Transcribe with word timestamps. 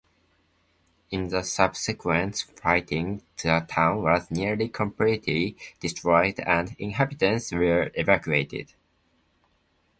In 1.11 1.27
the 1.27 1.43
subsequent 1.43 2.43
fighting 2.59 3.21
the 3.43 3.63
town 3.69 4.01
was 4.01 4.31
nearly 4.31 4.67
completely 4.67 5.55
destroyed 5.79 6.39
and 6.39 6.75
inhabitants 6.79 7.51
were 7.51 7.91
evacuated. 7.93 8.73